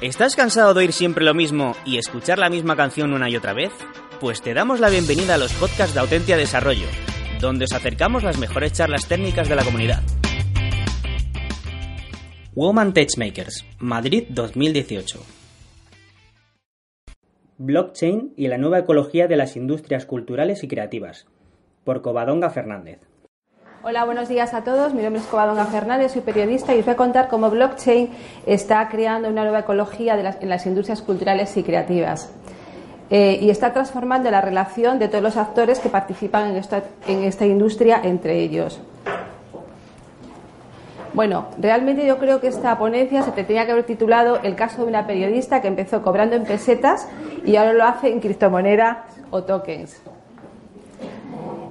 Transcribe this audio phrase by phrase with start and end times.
[0.00, 3.52] ¿Estás cansado de oír siempre lo mismo y escuchar la misma canción una y otra
[3.52, 3.72] vez?
[4.20, 6.86] Pues te damos la bienvenida a los podcasts de Autentia Desarrollo,
[7.40, 10.04] donde os acercamos las mejores charlas técnicas de la comunidad.
[12.54, 15.18] Woman Techmakers, Madrid 2018.
[17.56, 21.26] Blockchain y la nueva ecología de las industrias culturales y creativas,
[21.82, 23.00] por Covadonga Fernández.
[23.84, 24.92] Hola, buenos días a todos.
[24.92, 28.10] Mi nombre es Covadonga Fernández, soy periodista y os voy a contar cómo blockchain
[28.44, 32.28] está creando una nueva ecología en las industrias culturales y creativas.
[33.08, 37.22] Eh, y está transformando la relación de todos los actores que participan en esta, en
[37.22, 38.80] esta industria entre ellos.
[41.14, 44.88] Bueno, realmente yo creo que esta ponencia se tenía que haber titulado El caso de
[44.88, 47.08] una periodista que empezó cobrando en pesetas
[47.44, 48.98] y ahora lo hace en criptomonedas
[49.30, 50.02] o tokens.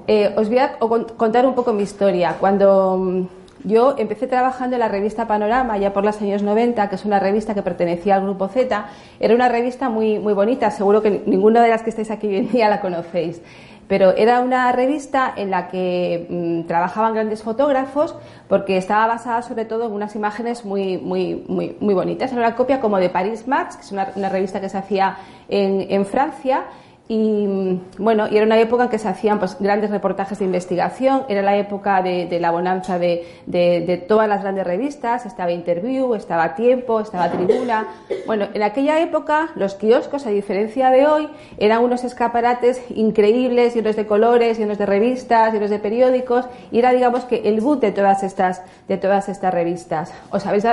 [0.08, 0.77] Eh, os voy a
[1.17, 2.38] contar un poco mi historia.
[2.39, 3.27] Cuando mm,
[3.66, 7.19] yo empecé trabajando en la revista Panorama ya por los años 90, que es una
[7.19, 8.86] revista que pertenecía al Grupo Z,
[9.19, 12.38] era una revista muy, muy bonita, seguro que ninguna de las que estáis aquí hoy
[12.38, 13.41] en día la conocéis
[13.88, 18.16] pero era una revista en la que mm, trabajaban grandes fotógrafos
[18.47, 22.31] porque estaba basada sobre todo en unas imágenes muy, muy, muy, muy bonitas.
[22.31, 25.88] Era una copia como de Paris Max, que es una, revista que se hacía en,
[25.89, 26.66] en Francia
[27.09, 31.23] y bueno, y era una época en que se hacían pues, grandes reportajes de investigación,
[31.30, 36.55] era la época de, la bonanza de, de, todas las grandes revistas, estaba Interview, estaba
[36.55, 37.87] Tiempo, estaba Tribuna.
[38.26, 43.95] Bueno, en aquella época los kioscos, a diferencia de hoy, eran unos escaparates increíbles, llenos
[43.95, 47.93] de colores, llenos de revistas, llenos de periódicos, y era digamos que el boot de
[47.93, 50.14] todas estas, de todas estas revistas.
[50.30, 50.65] ¿Os habéis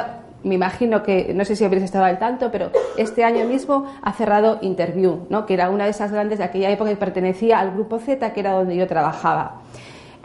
[0.45, 4.13] me imagino que, no sé si habréis estado al tanto, pero este año mismo ha
[4.13, 5.47] cerrado Interview, ¿no?
[5.47, 8.41] que era una de esas grandes de aquella época que pertenecía al grupo Z, que
[8.41, 9.63] era donde yo trabajaba.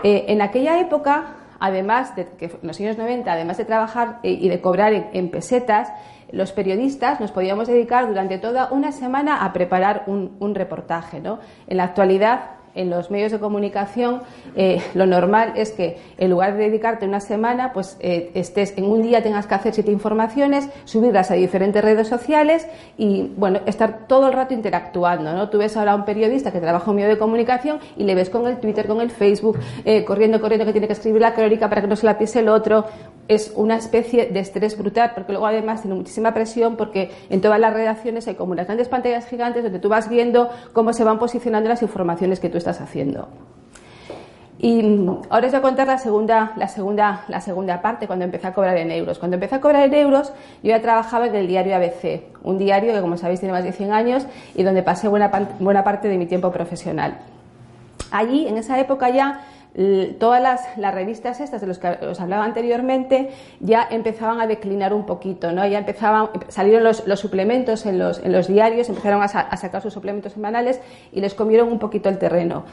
[0.04, 4.32] Eh, en aquella época, además de que en los años 90, además de trabajar eh,
[4.32, 5.92] y de cobrar en, pesetas,
[6.32, 11.20] los periodistas nos podíamos dedicar durante toda una semana a preparar un, un reportaje.
[11.20, 11.40] ¿no?
[11.68, 14.22] En la actualidad, en los medios de comunicación
[14.56, 18.86] eh, lo normal es que en lugar de dedicarte una semana, pues eh, estés en
[18.86, 24.08] un día tengas que hacer siete informaciones, subirlas a diferentes redes sociales y bueno, estar
[24.08, 25.50] todo el rato interactuando, ¿no?
[25.50, 28.30] Tú ves ahora a un periodista que trabaja en medio de comunicación y le ves
[28.30, 31.70] con el Twitter, con el Facebook, eh, corriendo, corriendo que tiene que escribir la crónica
[31.70, 32.86] para que no se la pise el otro.
[33.30, 37.60] Es una especie de estrés brutal porque luego además tiene muchísima presión porque en todas
[37.60, 41.20] las redacciones hay como unas grandes pantallas gigantes donde tú vas viendo cómo se van
[41.20, 43.30] posicionando las informaciones que tú estás haciendo.
[44.62, 44.82] Y
[45.30, 48.54] ahora os voy a contar la segunda, la, segunda, la segunda parte, cuando empecé a
[48.54, 49.18] cobrar en euros.
[49.18, 52.92] Cuando empecé a cobrar en euros, yo ya trabajaba en el diario ABC, un diario
[52.94, 56.18] que, como sabéis, tiene más de 100 años y donde pasé buena, buena parte de
[56.18, 57.20] mi tiempo profesional.
[58.12, 59.46] Allí, en esa época ya,
[60.20, 65.06] todas las, revistas estas de las que os hablaba anteriormente ya empezaban a declinar un
[65.06, 65.66] poquito, ¿no?
[65.68, 70.34] Ya empezaban, salieron los, suplementos en los, en los, diarios, empezaron a, sacar sus suplementos
[70.34, 70.82] semanales
[71.12, 72.64] y les comieron un poquito el terreno.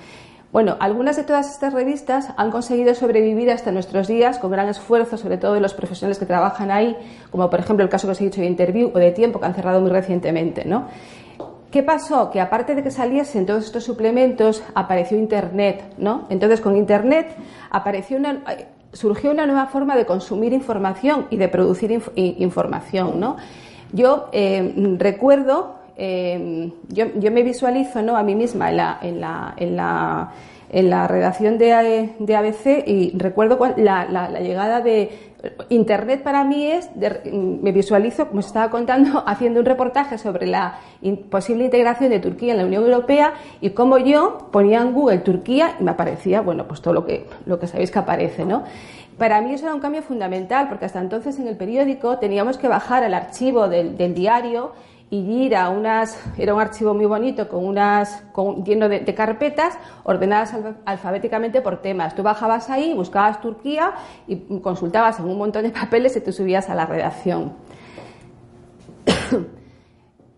[0.53, 5.19] Bueno, algunas de todas estas revistas han conseguido sobrevivir hasta nuestros días con gran esfuerzo,
[5.19, 6.97] sobre todo de los profesionales que trabajan ahí,
[7.31, 9.47] como por ejemplo el caso que os he dicho de Interview o de Tiempo, que
[9.47, 10.87] han cerrado muy recientemente, ¿no?
[11.77, 12.31] ¿Qué pasó?
[12.31, 16.25] Que aparte de que saliesen todos estos suplementos, apareció Internet, ¿no?
[16.31, 17.37] Entonces, con Internet
[17.71, 18.43] apareció una,
[18.95, 23.37] surgió una nueva forma de consumir información y de producir información, ¿no?
[23.93, 28.17] Yo eh, recuerdo, eh, yo, me visualizo ¿no?
[28.17, 30.31] a mí misma en la, en la, en la,
[30.71, 35.26] en la redacción de, de ABC y recuerdo la llegada de
[35.69, 40.79] Internet para mí es, me visualizo, como os estaba contando, haciendo un reportaje sobre la
[41.31, 45.77] posible integración de Turquía en la Unión Europea y cómo yo ponía en Google Turquía
[45.79, 48.65] y me aparecía, bueno, pues todo lo que, lo que sabéis que aparece, ¿no?
[49.19, 52.69] Para mí eso era un cambio fundamental porque hasta entonces en el periódico teníamos que
[52.69, 54.73] bajar al archivo del, del diario
[55.09, 59.79] y ir a unas, era un archivo muy bonito con unas, con, lleno de, carpetas
[60.03, 60.53] ordenadas
[60.85, 62.15] alfabéticamente por temas.
[62.15, 63.93] Tú bajabas ahí, buscabas Turquía
[64.27, 67.53] y consultabas en un montón de papeles y tú subías a la redacción.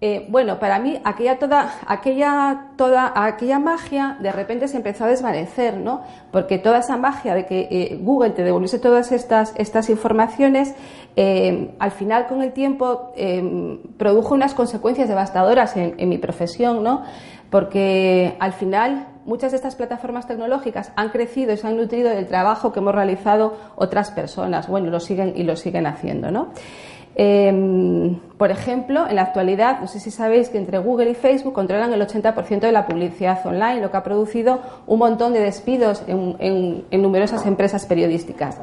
[0.01, 5.09] Eh, bueno, para mí aquella toda, aquella, toda, aquella magia de repente se empezó a
[5.09, 6.03] desvanecer, ¿no?
[6.31, 10.77] Porque toda esa magia de que eh, Google te devolviese todas estas, estas informaciones,
[11.17, 13.13] eh, al final con el tiempo
[13.97, 17.03] produjo unas consecuencias devastadoras en, en, mi profesión, ¿no?
[17.51, 22.29] Porque al final muchas de estas plataformas tecnológicas han crecido y se han nutrido del
[22.29, 24.69] trabajo que hemos realizado otras personas.
[24.69, 26.51] Bueno, lo siguen y lo siguen haciendo, ¿no?
[27.15, 31.53] Em, por ejemplo, en la actualidad, no sé si sabéis que entre Google y Facebook
[31.53, 36.03] controlan el 80% de la publicidad online, lo que ha producido un montón de despidos
[36.07, 38.59] en numerosas empresas periodísticas.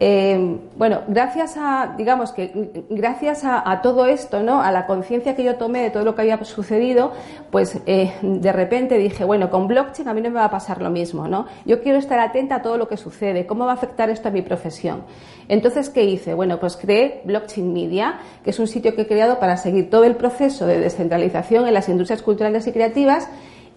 [0.00, 4.60] Eh, bueno, gracias a, digamos que, gracias a, todo esto, ¿no?
[4.60, 7.12] A la conciencia que yo tomé de todo lo que había sucedido,
[7.50, 10.82] pues eh, de repente dije, bueno, con blockchain a mí no me va a pasar
[10.82, 11.46] lo mismo, ¿no?
[11.64, 14.30] Yo quiero estar atenta a todo lo que sucede, cómo va a afectar esto a
[14.32, 15.04] mi profesión.
[15.48, 16.34] Entonces, ¿qué hice?
[16.34, 20.04] Bueno, pues creé Blockchain Media, que es un sitio que he creado para seguir todo
[20.04, 23.28] el proceso de descentralización en las industrias culturales y creativas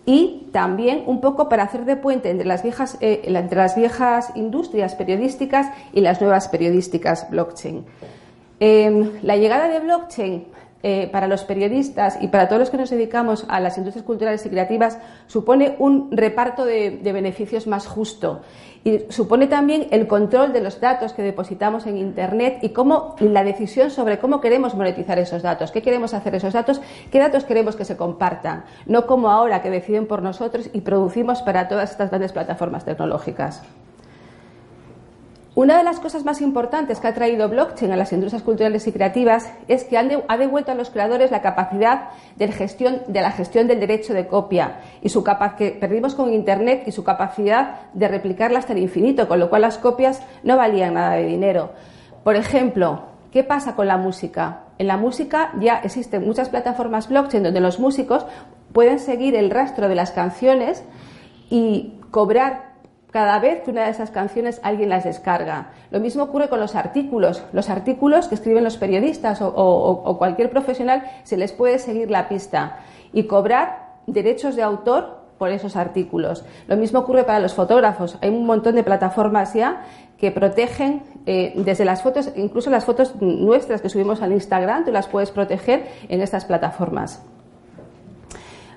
[0.05, 4.31] y también un poco para hacer de puente entre las viejas, eh, entre las viejas
[4.35, 7.85] industrias periodísticas y las nuevas periodísticas blockchain.
[8.59, 10.45] Em, la llegada de blockchain
[10.87, 14.45] eh, para los periodistas y para todos los que nos dedicamos a las industrias culturales
[14.45, 18.41] y creativas supone un reparto de, beneficios más justo
[18.83, 23.43] y supone también el control de los datos que depositamos en Internet y cómo la
[23.43, 26.79] decisión sobre cómo queremos monetizar esos datos, qué queremos hacer esos datos,
[27.09, 31.41] qué datos queremos que se compartan, no como ahora que deciden por nosotros y producimos
[31.41, 33.63] para todas estas grandes plataformas tecnológicas.
[35.55, 38.91] Una de las cosas más importantes que ha traído blockchain a las industrias culturales y
[38.91, 43.65] creativas es que ha devuelto a los creadores la capacidad de, gestión, de la gestión
[43.65, 48.59] del derecho de copia y su que perdimos con Internet y su capacidad de replicarla
[48.59, 51.71] hasta el infinito, con lo cual las copias no valían nada de dinero.
[52.25, 54.63] Por ejemplo, ¿qué pasa con la música?
[54.77, 58.25] En la música ya existen muchas plataformas blockchain donde los músicos
[58.73, 60.83] pueden seguir el rastro de las canciones
[61.49, 62.74] y cobrar
[63.15, 65.69] cada vez que una de esas canciones alguien las descarga.
[65.89, 67.45] Lo mismo ocurre con los artículos.
[67.53, 72.79] Los artículos que escriben los periodistas o, cualquier profesional se les puede seguir la pista
[73.13, 76.43] y cobrar derechos de autor por esos artículos.
[76.67, 78.17] Lo mismo ocurre para los fotógrafos.
[78.19, 79.83] Hay un montón de plataformas ya
[80.17, 84.91] que protegen eh, desde las fotos, incluso las fotos nuestras que subimos al Instagram, tú
[84.91, 87.23] las puedes proteger en estas plataformas.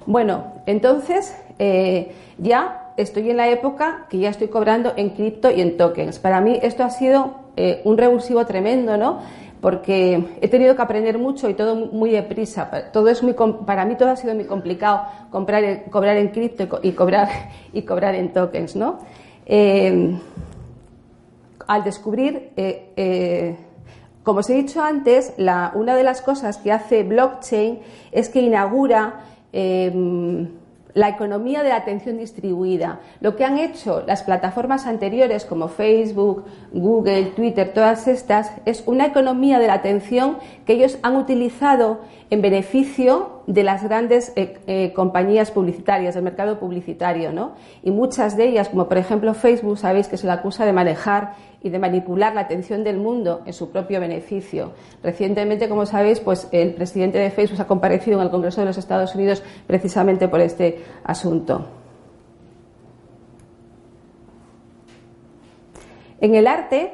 [0.06, 5.61] Bueno, entonces eh, ya estoy en la época que ya estoy cobrando en cripto y
[5.61, 6.19] en tokens.
[6.19, 9.21] Para mí esto ha sido eh, un revulsivo tremendo, ¿no?
[9.61, 12.91] Porque he tenido que aprender mucho y todo muy deprisa.
[12.93, 13.35] Todo es muy,
[13.65, 17.29] para mí todo ha sido muy complicado comprar, cobrar en cripto y, cobrar,
[17.73, 18.99] y cobrar en tokens, ¿no?
[19.47, 20.19] Eh,
[21.67, 23.56] al descubrir, eh,
[24.25, 27.79] como os he dicho antes, una de las cosas que hace blockchain
[28.11, 29.21] es que inaugura
[30.94, 33.00] la economía de la atención distribuida.
[33.20, 39.06] Lo que han hecho las plataformas anteriores como Facebook, Google, Twitter, todas estas, es una
[39.06, 42.00] economía de la atención que ellos han utilizado
[42.31, 47.53] en beneficio de las grandes eh, eh, compañías publicitarias, del mercado publicitario, ¿no?
[47.83, 51.33] Y muchas de ellas, como por ejemplo Facebook, sabéis que se la acusa de manejar
[51.62, 54.73] y de manipular la atención del mundo en su propio beneficio.
[55.03, 58.77] Recientemente, como sabéis, pues el presidente de Facebook ha comparecido en el Congreso de los
[58.77, 61.64] Estados Unidos precisamente por este asunto.
[66.21, 66.93] En el arte,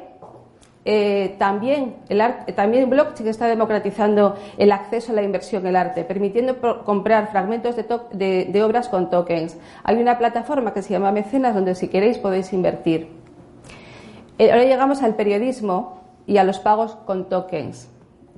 [0.87, 5.75] eh, también, el arte, también blockchain está democratizando el acceso a la inversión en el
[5.75, 9.57] arte, permitiendo comprar fragmentos de, de obras con tokens.
[9.83, 13.09] Hay una plataforma que se llama Mecenas donde si queréis podéis invertir.
[14.37, 17.89] Eh, ahora llegamos al periodismo y a los pagos con tokens,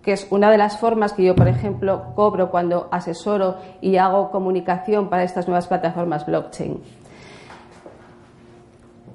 [0.02, 4.32] que es una de las formas que yo, por ejemplo, cobro cuando asesoro y hago
[4.32, 6.82] comunicación para estas nuevas plataformas blockchain.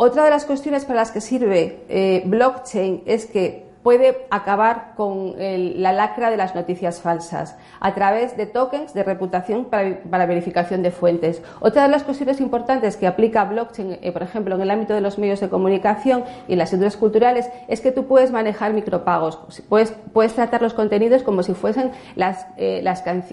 [0.04, 5.34] Otra de las cuestiones para las que sirve eh, blockchain es que puede acabar con
[5.38, 10.90] la lacra de las noticias falsas a través de tokens de reputación para, verificación de
[10.90, 11.42] fuentes.
[11.60, 15.00] Otra de las cuestiones importantes que aplica blockchain, eh, por ejemplo, en el ámbito de
[15.00, 19.38] los medios de comunicación y en las industrias culturales, es que tú puedes manejar micropagos,
[19.68, 22.84] puedes, puedes tratar los contenidos como si fuesen las, eh,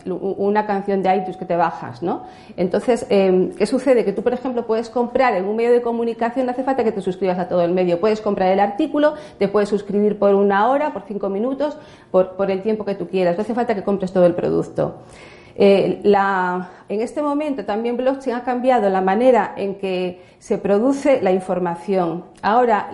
[0.05, 2.23] una canción de iTunes que te bajas, ¿no?
[2.57, 4.03] Entonces, em, ¿qué sucede?
[4.03, 6.91] Que tú, por ejemplo, puedes comprar en un medio de comunicación, no hace falta que
[6.91, 10.69] te suscribas a todo el medio, puedes comprar el artículo, te puedes suscribir por una
[10.69, 11.77] hora, por cinco minutos,
[12.11, 13.35] por, el tiempo que tú quieras.
[13.37, 14.97] No hace falta que compres todo el producto.
[15.61, 16.01] Eh,
[16.87, 22.23] en este momento también blockchain ha cambiado la manera en que se produce la información.
[22.41, 22.89] Ahora,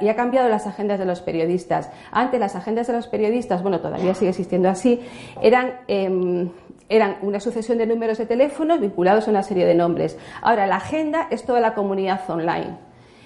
[0.00, 1.90] y ha cambiado las agendas de los periodistas.
[2.10, 5.00] Antes las agendas de los periodistas, bueno, todavía sigue existiendo así,
[5.42, 5.80] eran...
[5.88, 6.50] Em,
[6.88, 10.16] eran una sucesión de números de teléfonos vinculados a una serie de nombres.
[10.40, 12.78] Ahora, la agenda es toda la comunidad online.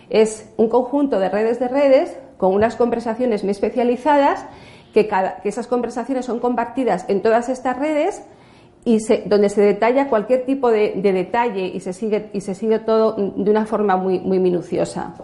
[0.09, 4.47] Es un conjunto de redes de redes con unas conversaciones muy especializadas
[4.93, 5.09] que,
[5.45, 8.23] esas conversaciones son compartidas en todas estas redes
[8.85, 13.15] y donde se detalla cualquier tipo de, detalle y se sigue y se sigue todo
[13.37, 15.15] de una forma muy, muy minuciosa.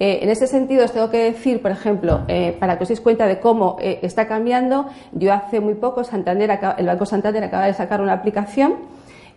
[0.00, 3.00] Eh, en ese sentido, os tengo que decir, por ejemplo, eh, para que os deis
[3.00, 7.66] cuenta de cómo eh, está cambiando, yo hace muy poco, Santander, el Banco Santander acaba
[7.66, 8.74] de sacar una aplicación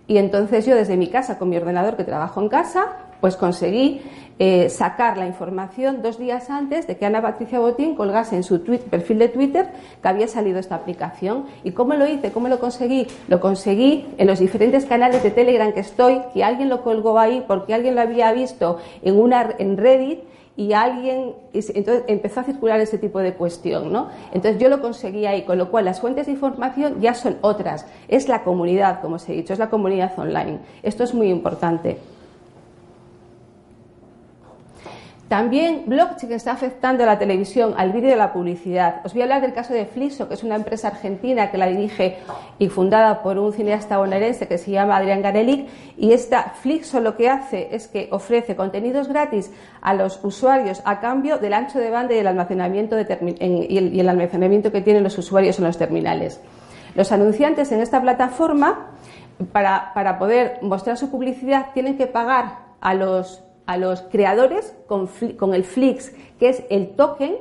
[0.07, 2.87] y entonces yo desde mi casa, con mi ordenador que trabajo en casa,
[3.21, 4.01] pues conseguí
[4.69, 9.17] sacar la información dos días antes de que Ana Patricia Botín colgase en su perfil
[9.17, 9.67] de Twitter
[9.99, 11.45] que había salido esta aplicación.
[11.63, 12.31] ¿Y cómo lo hice?
[12.31, 13.07] ¿Cómo lo conseguí?
[13.29, 17.43] Lo conseguí en los diferentes canales de Telegram que estoy, que alguien lo colgó ahí
[17.47, 20.19] porque alguien lo había visto en, una, en Reddit
[20.55, 24.09] y alguien entonces empezó a circular ese tipo de cuestión, ¿no?
[24.33, 27.85] Entonces yo lo conseguí ahí, con lo cual las fuentes de información ya son otras.
[28.07, 30.59] Es la comunidad, como os he dicho, es la comunidad online.
[30.81, 31.99] Esto es muy importante.
[35.27, 39.01] También blockchain está afectando a la televisión, al vídeo y a la publicidad.
[39.03, 41.67] Os voy a hablar del caso de Flixo, que es una empresa argentina que la
[41.67, 42.17] dirige
[42.59, 45.67] y fundada por un cineasta bonaerense que se llama Adrián Garelic.
[45.97, 51.01] Y esta Flixo lo que hace es que ofrece contenidos gratis a los usuarios a
[51.01, 55.59] cambio del ancho de banda y el almacenamiento, y el almacenamiento que tienen los usuarios
[55.59, 56.39] en los terminales.
[56.95, 58.91] Los anunciantes en esta plataforma,
[59.51, 65.09] para, para poder mostrar su publicidad, tienen que pagar a los a los creadores con,
[65.53, 67.35] el Flix, que es el token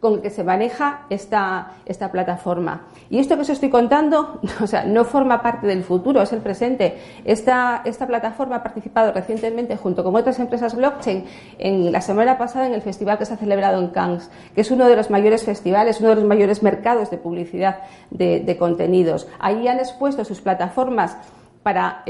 [0.00, 2.86] con el que se maneja esta, esta, plataforma.
[3.08, 6.40] Y esto que os estoy contando o sea, no forma parte del futuro, es el
[6.40, 6.98] presente.
[7.24, 11.24] Esta, esta, plataforma ha participado recientemente junto con otras empresas blockchain
[11.58, 14.70] en la semana pasada en el festival que se ha celebrado en Cannes, que es
[14.72, 17.78] uno de los mayores festivales, uno de los mayores mercados de publicidad
[18.10, 19.28] de, contenidos.
[19.38, 21.16] Ahí han expuesto sus plataformas
[21.62, 22.04] para,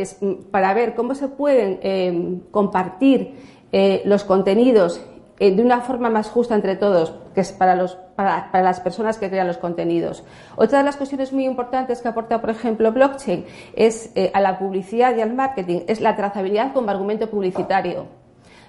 [0.50, 5.00] para ver cómo se pueden eh, compartir eh, los contenidos
[5.38, 9.16] eh, de una forma más justa entre todos, que es para, los, para, las personas
[9.16, 10.24] que crean los contenidos.
[10.56, 14.58] Otra de las cuestiones muy importantes que aporta, por ejemplo, blockchain es eh, a la
[14.58, 18.06] publicidad y al marketing, es la trazabilidad como argumento publicitario.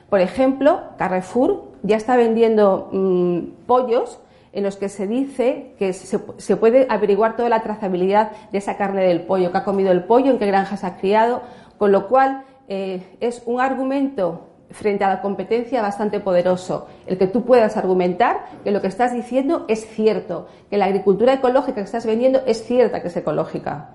[0.09, 4.19] Por ejemplo, Carrefour ya está vendiendo mm, pollos
[4.53, 9.03] en los que se dice que se, puede averiguar toda la trazabilidad de esa carne
[9.03, 11.41] del pollo, que ha comido el pollo, en qué granja se ha criado,
[11.77, 17.45] con lo cual es un argumento frente a la competencia bastante poderoso, el que tú
[17.45, 22.05] puedas argumentar que lo que estás diciendo es cierto, que la agricultura ecológica que estás
[22.05, 23.91] vendiendo es cierta que es ecológica.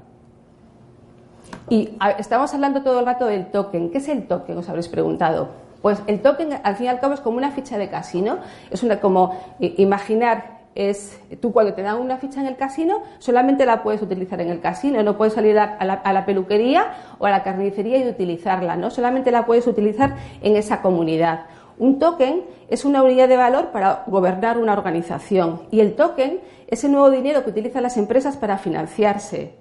[1.69, 3.91] Y estamos hablando todo el rato del token.
[3.91, 4.57] ¿Qué es el token?
[4.57, 5.49] Os habréis preguntado.
[5.83, 8.39] Pues el token, al fin y al cabo, es como una ficha de casino.
[8.71, 13.67] Es una, como imaginar es, tú cuando te dan una ficha en el casino, solamente
[13.67, 17.43] la puedes utilizar en el casino, no puedes salir a la, peluquería o a la
[17.43, 18.91] carnicería y utilizarla, ¿no?
[18.91, 21.47] Solamente la puedes utilizar en esa comunidad.
[21.79, 26.85] Un token es una unidad de valor para gobernar una organización y el token es
[26.85, 29.57] el nuevo dinero que utilizan las empresas para financiarse.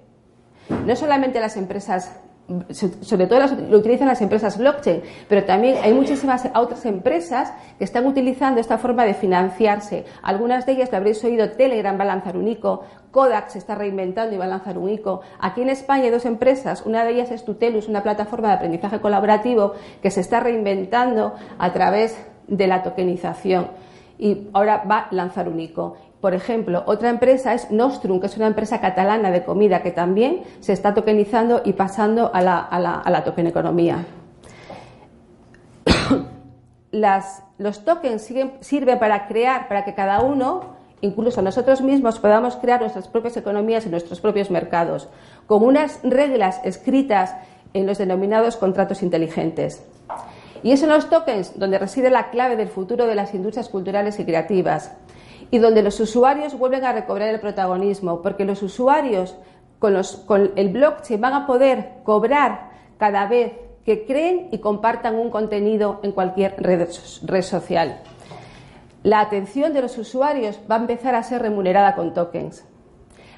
[0.86, 2.12] No solamente las empresas
[2.70, 8.06] sobre todo lo utilizan las empresas blockchain, pero también hay muchísimas otras empresas que están
[8.06, 10.06] utilizando esta forma de financiarse.
[10.22, 13.74] Algunas de ellas, lo habréis oído, Telegram va a lanzar un ICO, Kodak se está
[13.74, 15.20] reinventando y va a lanzar un ICO.
[15.38, 19.00] Aquí en España hay dos empresas, una de ellas es Tutelus, una plataforma de aprendizaje
[19.00, 23.68] colaborativo que se está reinventando a través de la tokenización
[24.18, 25.96] y ahora va a lanzar un ICO.
[26.20, 30.42] Por ejemplo, otra empresa es Nostrum, que es una empresa catalana de comida que también
[30.58, 33.24] se está tokenizando y pasando a la, a la,
[37.58, 38.28] los tokens
[38.60, 43.86] sirven para crear, para que cada uno, incluso nosotros mismos, podamos crear nuestras propias economías
[43.86, 45.08] y nuestros propios mercados,
[45.46, 47.36] con unas reglas escritas
[47.74, 49.84] en los denominados contratos inteligentes.
[50.64, 54.18] Y es en los tokens donde reside la clave del futuro de las industrias culturales
[54.18, 54.96] y creativas
[55.50, 59.36] y donde los usuarios vuelven a recobrar el protagonismo, porque los usuarios
[59.78, 63.52] con, el blockchain van a poder cobrar cada vez
[63.84, 66.88] que creen y compartan un contenido en cualquier red,
[67.42, 68.02] social.
[69.02, 72.64] La atención de los usuarios va a empezar a ser remunerada con tokens.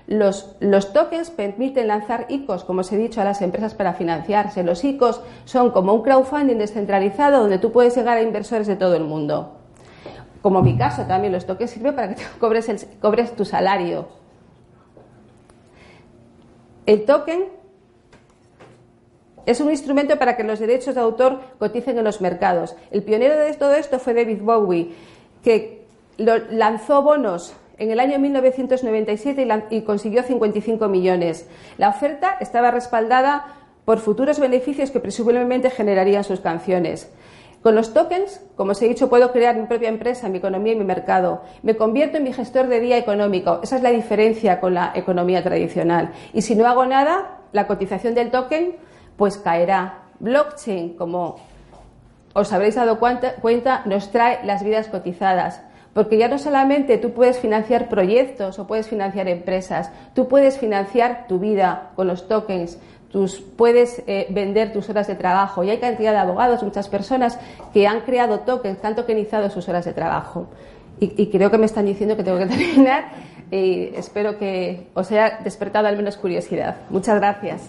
[0.07, 4.65] Los, los, tokens permiten lanzar ICOs, como os he dicho, a las empresas para financiarse.
[4.65, 8.97] Los ICOs son como un crowdfunding descentralizado donde tú puedes llegar a inversores de todo
[8.97, 9.60] el mundo.
[10.43, 14.09] Como mi caso también, los toques sirven para que cobres, el, tu salario.
[16.87, 17.45] El token
[19.47, 22.77] Es un instrumento para que los derechos de autor coticen en los mercados.
[22.91, 24.95] El pionero de todo esto fue David Bowie,
[25.43, 25.87] que
[26.19, 31.49] lanzó bonos en el año 1997 y, consiguió 55 millones.
[31.79, 33.57] La oferta estaba respaldada
[33.87, 37.11] por futuros beneficios que presumiblemente generarían sus canciones.
[37.63, 40.77] Con los tokens, como os he dicho, puedo crear mi propia empresa, mi economía y
[40.77, 41.43] mi mercado.
[41.63, 43.61] Me convierto en mi gestor de día económico.
[43.63, 46.13] Esa es la diferencia con la economía tradicional.
[46.33, 48.77] Y si no hago nada, la cotización del token
[49.17, 50.05] pues caerá.
[50.21, 51.37] Blockchain, como
[52.33, 55.63] os habréis dado cuenta, nos trae las vidas cotizadas.
[55.93, 61.27] Porque ya no solamente tú puedes financiar proyectos o puedes financiar empresas, tú puedes financiar
[61.27, 62.79] tu vida con los tokens,
[63.13, 65.65] tú puedes eh, vender tus horas de trabajo.
[65.65, 67.39] Y hay cantidad de abogados, muchas personas
[67.73, 70.49] que han creado tokens, que han tokenizado sus horas de trabajo.
[71.01, 73.05] Y, y creo que me están diciendo que tengo que terminar
[73.51, 76.77] y espero que os haya despertado al menos curiosidad.
[76.91, 77.69] Muchas gracias.